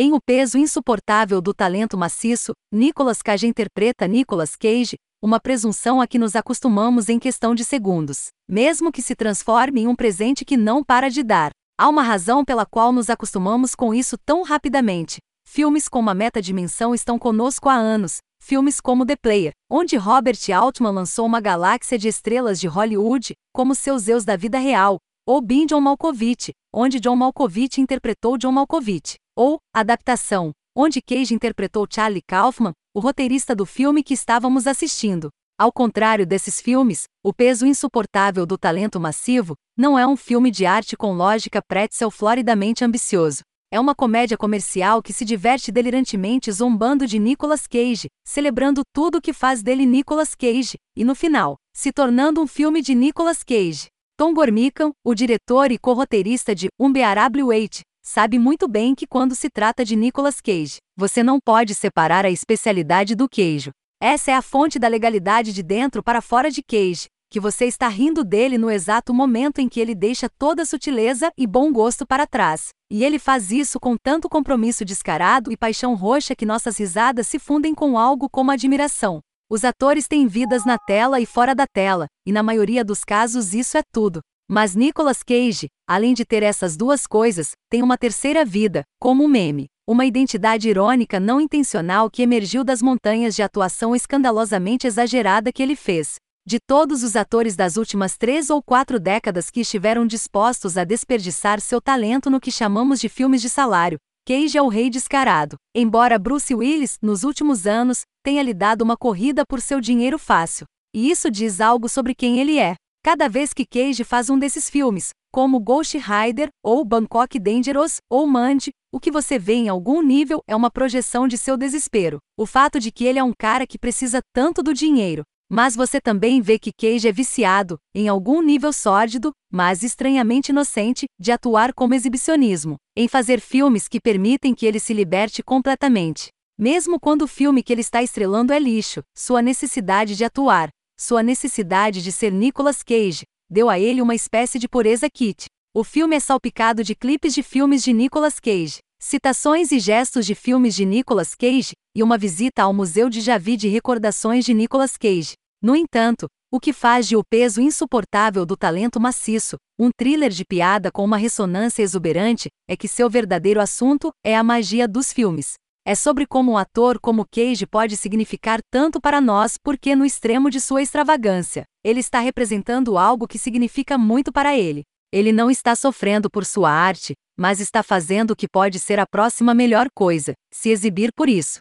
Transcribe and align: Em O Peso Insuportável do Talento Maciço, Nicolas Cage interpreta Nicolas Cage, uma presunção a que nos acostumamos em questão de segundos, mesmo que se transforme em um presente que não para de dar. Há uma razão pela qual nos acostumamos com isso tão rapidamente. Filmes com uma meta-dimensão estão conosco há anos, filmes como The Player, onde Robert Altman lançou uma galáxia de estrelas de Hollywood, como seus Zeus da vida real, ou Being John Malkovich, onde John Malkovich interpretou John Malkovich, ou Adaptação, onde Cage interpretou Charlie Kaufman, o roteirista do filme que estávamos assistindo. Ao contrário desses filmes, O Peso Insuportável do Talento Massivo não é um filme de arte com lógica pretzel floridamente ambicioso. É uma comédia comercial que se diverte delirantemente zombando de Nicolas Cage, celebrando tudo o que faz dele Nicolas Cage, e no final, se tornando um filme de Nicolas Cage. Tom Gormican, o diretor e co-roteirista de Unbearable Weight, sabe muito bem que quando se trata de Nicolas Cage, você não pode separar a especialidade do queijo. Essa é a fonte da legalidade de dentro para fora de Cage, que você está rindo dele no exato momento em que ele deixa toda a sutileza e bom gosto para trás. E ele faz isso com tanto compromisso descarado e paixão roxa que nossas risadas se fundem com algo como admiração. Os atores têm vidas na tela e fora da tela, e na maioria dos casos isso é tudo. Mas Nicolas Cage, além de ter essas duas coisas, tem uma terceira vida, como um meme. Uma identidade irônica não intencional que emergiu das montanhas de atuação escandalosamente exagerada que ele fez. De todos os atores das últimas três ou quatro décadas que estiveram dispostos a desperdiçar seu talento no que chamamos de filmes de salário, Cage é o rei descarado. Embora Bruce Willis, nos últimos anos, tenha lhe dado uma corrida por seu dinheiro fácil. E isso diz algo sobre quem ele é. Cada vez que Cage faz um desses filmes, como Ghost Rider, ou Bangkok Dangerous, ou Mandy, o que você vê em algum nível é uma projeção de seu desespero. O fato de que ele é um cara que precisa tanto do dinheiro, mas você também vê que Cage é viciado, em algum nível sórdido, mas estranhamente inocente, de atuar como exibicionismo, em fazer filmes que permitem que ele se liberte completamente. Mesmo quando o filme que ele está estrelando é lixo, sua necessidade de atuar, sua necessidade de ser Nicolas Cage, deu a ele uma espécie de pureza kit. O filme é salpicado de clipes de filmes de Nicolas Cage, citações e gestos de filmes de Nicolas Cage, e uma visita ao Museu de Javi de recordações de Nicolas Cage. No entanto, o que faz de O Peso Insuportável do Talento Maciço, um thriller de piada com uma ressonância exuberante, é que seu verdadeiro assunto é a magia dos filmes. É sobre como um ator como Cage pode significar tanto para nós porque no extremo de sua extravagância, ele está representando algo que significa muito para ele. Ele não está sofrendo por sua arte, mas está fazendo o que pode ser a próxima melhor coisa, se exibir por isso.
Em 0.00 0.12
O 0.12 0.20
Peso 0.24 0.56
Insuportável 0.56 1.40
do 1.40 1.52
Talento 1.52 1.98
Maciço, 1.98 2.52
Nicolas 2.72 3.20
Cage 3.20 3.48
interpreta 3.48 4.06
Nicolas 4.06 4.54
Cage, 4.54 4.94
uma 5.20 5.40
presunção 5.40 6.00
a 6.00 6.06
que 6.06 6.20
nos 6.20 6.36
acostumamos 6.36 7.08
em 7.08 7.18
questão 7.18 7.52
de 7.52 7.64
segundos, 7.64 8.28
mesmo 8.48 8.92
que 8.92 9.02
se 9.02 9.16
transforme 9.16 9.80
em 9.80 9.88
um 9.88 9.96
presente 9.96 10.44
que 10.44 10.56
não 10.56 10.84
para 10.84 11.08
de 11.10 11.24
dar. 11.24 11.50
Há 11.76 11.88
uma 11.88 12.04
razão 12.04 12.44
pela 12.44 12.64
qual 12.64 12.92
nos 12.92 13.10
acostumamos 13.10 13.74
com 13.74 13.92
isso 13.92 14.16
tão 14.24 14.44
rapidamente. 14.44 15.16
Filmes 15.44 15.88
com 15.88 15.98
uma 15.98 16.14
meta-dimensão 16.14 16.94
estão 16.94 17.18
conosco 17.18 17.68
há 17.68 17.74
anos, 17.74 18.18
filmes 18.40 18.80
como 18.80 19.04
The 19.04 19.16
Player, 19.16 19.50
onde 19.68 19.96
Robert 19.96 20.38
Altman 20.54 20.92
lançou 20.92 21.26
uma 21.26 21.40
galáxia 21.40 21.98
de 21.98 22.06
estrelas 22.06 22.60
de 22.60 22.68
Hollywood, 22.68 23.32
como 23.52 23.74
seus 23.74 24.02
Zeus 24.02 24.24
da 24.24 24.36
vida 24.36 24.60
real, 24.60 24.98
ou 25.26 25.42
Being 25.42 25.66
John 25.66 25.80
Malkovich, 25.80 26.52
onde 26.72 27.00
John 27.00 27.16
Malkovich 27.16 27.80
interpretou 27.80 28.38
John 28.38 28.52
Malkovich, 28.52 29.16
ou 29.38 29.60
Adaptação, 29.72 30.50
onde 30.76 31.00
Cage 31.00 31.32
interpretou 31.32 31.86
Charlie 31.88 32.22
Kaufman, 32.26 32.72
o 32.92 32.98
roteirista 32.98 33.54
do 33.54 33.64
filme 33.64 34.02
que 34.02 34.12
estávamos 34.12 34.66
assistindo. 34.66 35.28
Ao 35.56 35.72
contrário 35.72 36.26
desses 36.26 36.60
filmes, 36.60 37.04
O 37.24 37.32
Peso 37.32 37.64
Insuportável 37.64 38.44
do 38.44 38.58
Talento 38.58 38.98
Massivo 38.98 39.54
não 39.76 39.96
é 39.96 40.04
um 40.04 40.16
filme 40.16 40.50
de 40.50 40.66
arte 40.66 40.96
com 40.96 41.12
lógica 41.12 41.60
pretzel 41.68 42.10
floridamente 42.10 42.84
ambicioso. 42.84 43.42
É 43.70 43.78
uma 43.78 43.94
comédia 43.94 44.36
comercial 44.36 45.00
que 45.00 45.12
se 45.12 45.24
diverte 45.24 45.70
delirantemente 45.70 46.50
zombando 46.50 47.06
de 47.06 47.20
Nicolas 47.20 47.66
Cage, 47.68 48.08
celebrando 48.26 48.82
tudo 48.92 49.18
o 49.18 49.20
que 49.20 49.32
faz 49.32 49.62
dele 49.62 49.86
Nicolas 49.86 50.34
Cage, 50.34 50.78
e 50.96 51.04
no 51.04 51.14
final, 51.14 51.54
se 51.76 51.92
tornando 51.92 52.40
um 52.40 52.46
filme 52.46 52.82
de 52.82 52.92
Nicolas 52.92 53.44
Cage. 53.44 53.86
Tom 54.16 54.34
Gormican, 54.34 54.90
o 55.04 55.14
diretor 55.14 55.70
e 55.70 55.78
co-roteirista 55.78 56.54
de 56.56 56.68
Unbearable 56.76 57.44
Weight, 57.44 57.82
sabe 58.08 58.38
muito 58.38 58.66
bem 58.66 58.94
que 58.94 59.06
quando 59.06 59.34
se 59.34 59.50
trata 59.50 59.84
de 59.84 59.94
Nicolas 59.94 60.40
Cage, 60.40 60.78
você 60.96 61.22
não 61.22 61.38
pode 61.38 61.74
separar 61.74 62.24
a 62.24 62.30
especialidade 62.30 63.14
do 63.14 63.28
queijo. 63.28 63.70
Essa 64.00 64.30
é 64.30 64.34
a 64.34 64.40
fonte 64.40 64.78
da 64.78 64.88
legalidade 64.88 65.52
de 65.52 65.62
dentro 65.62 66.02
para 66.02 66.22
fora 66.22 66.50
de 66.50 66.62
Cage, 66.62 67.08
que 67.30 67.38
você 67.38 67.66
está 67.66 67.86
rindo 67.86 68.24
dele 68.24 68.56
no 68.56 68.70
exato 68.70 69.12
momento 69.12 69.58
em 69.58 69.68
que 69.68 69.78
ele 69.78 69.94
deixa 69.94 70.26
toda 70.38 70.62
a 70.62 70.64
sutileza 70.64 71.30
e 71.36 71.46
bom 71.46 71.70
gosto 71.70 72.06
para 72.06 72.26
trás. 72.26 72.70
E 72.90 73.04
ele 73.04 73.18
faz 73.18 73.52
isso 73.52 73.78
com 73.78 73.94
tanto 73.94 74.26
compromisso 74.26 74.86
descarado 74.86 75.52
e 75.52 75.56
paixão 75.56 75.94
roxa 75.94 76.34
que 76.34 76.46
nossas 76.46 76.78
risadas 76.78 77.26
se 77.26 77.38
fundem 77.38 77.74
com 77.74 77.98
algo 77.98 78.26
como 78.30 78.50
admiração. 78.50 79.20
Os 79.50 79.64
atores 79.64 80.08
têm 80.08 80.26
vidas 80.26 80.64
na 80.64 80.78
tela 80.78 81.20
e 81.20 81.26
fora 81.26 81.54
da 81.54 81.66
tela, 81.66 82.06
e 82.26 82.32
na 82.32 82.42
maioria 82.42 82.82
dos 82.82 83.04
casos 83.04 83.52
isso 83.52 83.76
é 83.76 83.82
tudo. 83.92 84.20
Mas 84.50 84.74
Nicolas 84.74 85.22
Cage, 85.22 85.68
além 85.86 86.14
de 86.14 86.24
ter 86.24 86.42
essas 86.42 86.74
duas 86.74 87.06
coisas, 87.06 87.50
tem 87.68 87.82
uma 87.82 87.98
terceira 87.98 88.46
vida, 88.46 88.82
como 88.98 89.22
um 89.22 89.28
meme. 89.28 89.66
Uma 89.86 90.06
identidade 90.06 90.70
irônica 90.70 91.20
não 91.20 91.38
intencional 91.38 92.10
que 92.10 92.22
emergiu 92.22 92.64
das 92.64 92.80
montanhas 92.80 93.36
de 93.36 93.42
atuação 93.42 93.94
escandalosamente 93.94 94.86
exagerada 94.86 95.52
que 95.52 95.62
ele 95.62 95.76
fez. 95.76 96.14
De 96.46 96.58
todos 96.58 97.02
os 97.02 97.14
atores 97.14 97.56
das 97.56 97.76
últimas 97.76 98.16
três 98.16 98.48
ou 98.48 98.62
quatro 98.62 98.98
décadas 98.98 99.50
que 99.50 99.60
estiveram 99.60 100.06
dispostos 100.06 100.78
a 100.78 100.84
desperdiçar 100.84 101.60
seu 101.60 101.78
talento 101.78 102.30
no 102.30 102.40
que 102.40 102.50
chamamos 102.50 103.00
de 103.00 103.08
filmes 103.10 103.42
de 103.42 103.50
salário, 103.50 103.98
Cage 104.26 104.56
é 104.56 104.62
o 104.62 104.68
rei 104.68 104.88
descarado. 104.88 105.56
Embora 105.74 106.18
Bruce 106.18 106.54
Willis, 106.54 106.96
nos 107.02 107.22
últimos 107.22 107.66
anos, 107.66 108.02
tenha 108.22 108.42
lhe 108.42 108.54
dado 108.54 108.80
uma 108.80 108.96
corrida 108.96 109.42
por 109.46 109.60
seu 109.60 109.78
dinheiro 109.78 110.18
fácil. 110.18 110.64
E 110.94 111.10
isso 111.10 111.30
diz 111.30 111.60
algo 111.60 111.86
sobre 111.86 112.14
quem 112.14 112.40
ele 112.40 112.58
é. 112.58 112.76
Cada 113.10 113.26
vez 113.26 113.54
que 113.54 113.64
Cage 113.64 114.04
faz 114.04 114.28
um 114.28 114.38
desses 114.38 114.68
filmes, 114.68 115.12
como 115.32 115.58
Ghost 115.58 115.96
Rider, 115.96 116.50
ou 116.62 116.84
Bangkok 116.84 117.38
Dangerous, 117.38 118.02
ou 118.10 118.26
Mandy, 118.26 118.68
o 118.92 119.00
que 119.00 119.10
você 119.10 119.38
vê 119.38 119.54
em 119.54 119.68
algum 119.70 120.02
nível 120.02 120.42
é 120.46 120.54
uma 120.54 120.70
projeção 120.70 121.26
de 121.26 121.38
seu 121.38 121.56
desespero. 121.56 122.18
O 122.38 122.44
fato 122.44 122.78
de 122.78 122.92
que 122.92 123.06
ele 123.06 123.18
é 123.18 123.24
um 123.24 123.32
cara 123.32 123.66
que 123.66 123.78
precisa 123.78 124.20
tanto 124.34 124.62
do 124.62 124.74
dinheiro, 124.74 125.22
mas 125.50 125.74
você 125.74 126.02
também 126.02 126.42
vê 126.42 126.58
que 126.58 126.70
Cage 126.70 127.08
é 127.08 127.10
viciado, 127.10 127.78
em 127.94 128.08
algum 128.08 128.42
nível 128.42 128.74
sórdido, 128.74 129.32
mas 129.50 129.82
estranhamente 129.82 130.50
inocente, 130.50 131.06
de 131.18 131.32
atuar 131.32 131.72
como 131.72 131.94
exibicionismo, 131.94 132.76
em 132.94 133.08
fazer 133.08 133.40
filmes 133.40 133.88
que 133.88 134.02
permitem 134.02 134.54
que 134.54 134.66
ele 134.66 134.78
se 134.78 134.92
liberte 134.92 135.42
completamente. 135.42 136.28
Mesmo 136.58 137.00
quando 137.00 137.22
o 137.22 137.26
filme 137.26 137.62
que 137.62 137.72
ele 137.72 137.80
está 137.80 138.02
estrelando 138.02 138.52
é 138.52 138.58
lixo, 138.58 139.00
sua 139.16 139.40
necessidade 139.40 140.14
de 140.14 140.26
atuar, 140.26 140.68
sua 140.98 141.22
necessidade 141.22 142.02
de 142.02 142.10
ser 142.10 142.32
Nicolas 142.32 142.82
Cage, 142.82 143.22
deu 143.48 143.70
a 143.70 143.78
ele 143.78 144.02
uma 144.02 144.14
espécie 144.14 144.58
de 144.58 144.68
pureza 144.68 145.08
kit. 145.08 145.46
O 145.72 145.84
filme 145.84 146.16
é 146.16 146.20
salpicado 146.20 146.82
de 146.82 146.94
clipes 146.94 147.32
de 147.32 147.42
filmes 147.42 147.84
de 147.84 147.92
Nicolas 147.92 148.40
Cage, 148.40 148.78
citações 149.00 149.70
e 149.70 149.78
gestos 149.78 150.26
de 150.26 150.34
filmes 150.34 150.74
de 150.74 150.84
Nicolas 150.84 151.34
Cage, 151.36 151.72
e 151.94 152.02
uma 152.02 152.18
visita 152.18 152.64
ao 152.64 152.74
Museu 152.74 153.08
de 153.08 153.20
Javi 153.20 153.56
de 153.56 153.68
recordações 153.68 154.44
de 154.44 154.52
Nicolas 154.52 154.96
Cage. 154.96 155.34
No 155.62 155.76
entanto, 155.76 156.26
o 156.50 156.58
que 156.58 156.72
faz 156.72 157.06
de 157.06 157.16
O 157.16 157.22
Peso 157.22 157.60
Insuportável 157.60 158.44
do 158.44 158.56
Talento 158.56 158.98
Maciço, 158.98 159.56
um 159.78 159.90
thriller 159.96 160.30
de 160.30 160.44
piada 160.44 160.90
com 160.90 161.04
uma 161.04 161.16
ressonância 161.16 161.82
exuberante, 161.82 162.48
é 162.68 162.76
que 162.76 162.88
seu 162.88 163.08
verdadeiro 163.08 163.60
assunto 163.60 164.10
é 164.24 164.36
a 164.36 164.42
magia 164.42 164.88
dos 164.88 165.12
filmes. 165.12 165.54
É 165.90 165.94
sobre 165.94 166.26
como 166.26 166.52
um 166.52 166.58
ator 166.58 167.00
como 167.00 167.24
Cage 167.24 167.66
pode 167.66 167.96
significar 167.96 168.60
tanto 168.70 169.00
para 169.00 169.22
nós 169.22 169.56
porque 169.56 169.96
no 169.96 170.04
extremo 170.04 170.50
de 170.50 170.60
sua 170.60 170.82
extravagância, 170.82 171.64
ele 171.82 171.98
está 171.98 172.20
representando 172.20 172.98
algo 172.98 173.26
que 173.26 173.38
significa 173.38 173.96
muito 173.96 174.30
para 174.30 174.54
ele. 174.54 174.82
Ele 175.10 175.32
não 175.32 175.50
está 175.50 175.74
sofrendo 175.74 176.28
por 176.28 176.44
sua 176.44 176.70
arte, 176.70 177.14
mas 177.38 177.58
está 177.58 177.82
fazendo 177.82 178.32
o 178.32 178.36
que 178.36 178.46
pode 178.46 178.78
ser 178.78 179.00
a 179.00 179.06
próxima 179.06 179.54
melhor 179.54 179.88
coisa, 179.94 180.34
se 180.52 180.68
exibir 180.68 181.10
por 181.16 181.26
isso. 181.26 181.58